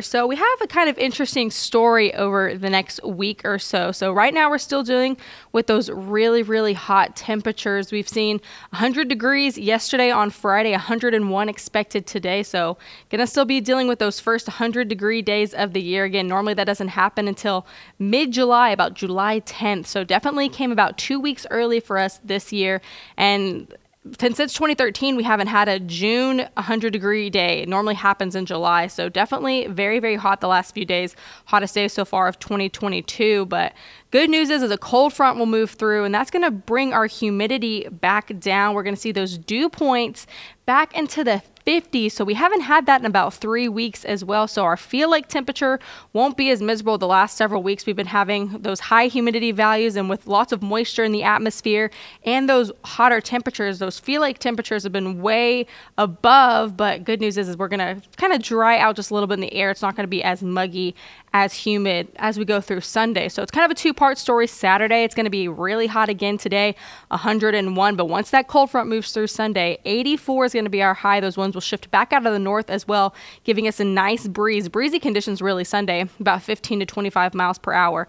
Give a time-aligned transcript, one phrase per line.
[0.00, 3.90] So, we have a kind of interesting story over the next week or so.
[3.90, 5.16] So, right now, we're still dealing
[5.50, 7.90] with those really, really hot temperatures.
[7.90, 8.40] We've seen
[8.70, 12.44] 100 degrees yesterday on Friday, 101 expected today.
[12.44, 12.78] So,
[13.10, 16.04] gonna still be dealing with those first 100 degree days of the year.
[16.04, 17.66] Again, normally that doesn't happen until
[17.98, 19.88] mid July, about July 10th.
[19.88, 22.80] So, definitely came about two weeks early for us this year.
[23.16, 23.74] And
[24.20, 27.62] since 2013 we haven't had a june 100 degree day.
[27.62, 31.14] It normally happens in july so definitely very very hot the last few days.
[31.46, 33.72] Hottest day so far of 2022 but
[34.10, 36.92] good news is, is a cold front will move through and that's going to bring
[36.92, 38.74] our humidity back down.
[38.74, 40.26] We're going to see those dew points
[40.66, 42.08] back into the 50.
[42.08, 44.48] So we haven't had that in about three weeks as well.
[44.48, 45.78] So our feel like temperature
[46.14, 47.84] won't be as miserable the last several weeks.
[47.84, 51.90] We've been having those high humidity values and with lots of moisture in the atmosphere
[52.24, 55.66] and those hotter temperatures, those feel like temperatures have been way
[55.98, 56.74] above.
[56.74, 59.26] But good news is, is we're going to kind of dry out just a little
[59.26, 59.70] bit in the air.
[59.70, 60.94] It's not going to be as muggy
[61.34, 63.28] as humid as we go through Sunday.
[63.28, 64.46] So it's kind of a two part story.
[64.46, 66.74] Saturday, it's going to be really hot again today,
[67.08, 67.96] 101.
[67.96, 71.20] But once that cold front moves through Sunday, 84 is going to be our high.
[71.20, 74.28] Those ones will shift back out of the north as well, giving us a nice
[74.28, 74.68] breeze.
[74.68, 78.06] Breezy conditions really Sunday, about 15 to 25 miles per hour.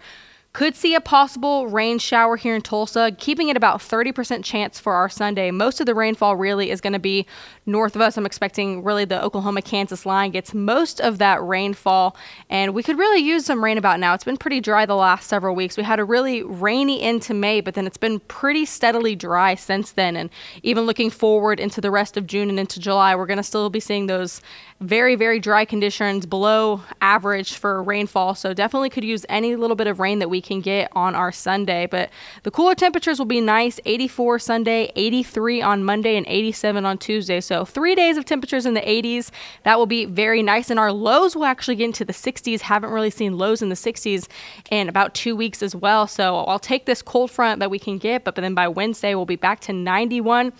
[0.52, 4.94] Could see a possible rain shower here in Tulsa, keeping it about 30% chance for
[4.94, 5.52] our Sunday.
[5.52, 7.24] Most of the rainfall really is going to be
[7.66, 8.16] north of us.
[8.16, 12.16] I'm expecting really the Oklahoma Kansas line gets most of that rainfall,
[12.48, 14.12] and we could really use some rain about now.
[14.12, 15.76] It's been pretty dry the last several weeks.
[15.76, 19.92] We had a really rainy into May, but then it's been pretty steadily dry since
[19.92, 20.16] then.
[20.16, 20.30] And
[20.64, 23.70] even looking forward into the rest of June and into July, we're going to still
[23.70, 24.42] be seeing those
[24.80, 28.34] very, very dry conditions below average for rainfall.
[28.34, 31.86] So definitely could use any little bit of rain that can get on our Sunday.
[31.86, 32.10] But
[32.42, 37.40] the cooler temperatures will be nice 84 Sunday, 83 on Monday, and 87 on Tuesday.
[37.40, 39.30] So three days of temperatures in the 80s.
[39.64, 40.70] That will be very nice.
[40.70, 42.62] And our lows will actually get into the 60s.
[42.62, 44.28] Haven't really seen lows in the 60s
[44.70, 46.06] in about two weeks as well.
[46.06, 49.26] So I'll take this cold front that we can get, but then by Wednesday, we'll
[49.26, 50.52] be back to 91.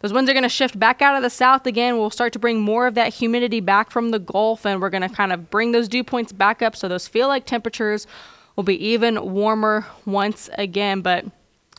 [0.00, 1.98] Those winds are going to shift back out of the south again.
[1.98, 5.02] We'll start to bring more of that humidity back from the Gulf, and we're going
[5.02, 6.76] to kind of bring those dew points back up.
[6.76, 8.06] So those feel like temperatures
[8.58, 11.00] will be even warmer once again.
[11.00, 11.24] But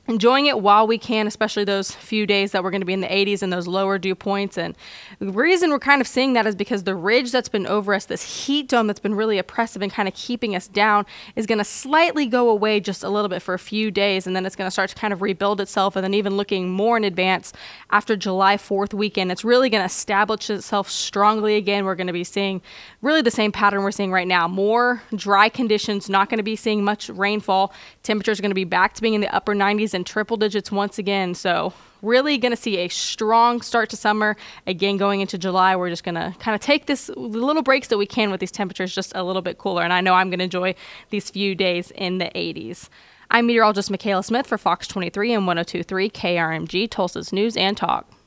[0.09, 3.01] enjoying it while we can, especially those few days that we're going to be in
[3.01, 4.57] the 80s and those lower dew points.
[4.57, 4.75] And
[5.19, 8.05] the reason we're kind of seeing that is because the ridge that's been over us,
[8.05, 11.05] this heat dome that's been really oppressive and kind of keeping us down,
[11.35, 14.25] is going to slightly go away just a little bit for a few days.
[14.25, 15.95] And then it's going to start to kind of rebuild itself.
[15.95, 17.53] And then, even looking more in advance
[17.91, 21.85] after July 4th weekend, it's really going to establish itself strongly again.
[21.85, 22.61] We're going to be seeing
[23.03, 26.55] really the same pattern we're seeing right now more dry conditions, not going to be
[26.55, 27.73] seeing much rainfall.
[28.01, 30.71] Temperatures are going to be back to being in the upper 90s in triple digits
[30.71, 31.35] once again.
[31.35, 34.37] So, really going to see a strong start to summer.
[34.65, 37.97] Again, going into July, we're just going to kind of take this little breaks that
[37.97, 39.83] we can with these temperatures just a little bit cooler.
[39.83, 40.75] And I know I'm going to enjoy
[41.09, 42.89] these few days in the 80s.
[43.29, 48.18] I'm meteorologist Mikayla Smith for Fox 23 and 1023 KRMG, Tulsa's News and Talk.